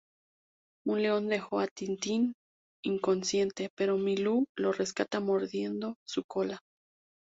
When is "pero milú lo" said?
3.75-4.71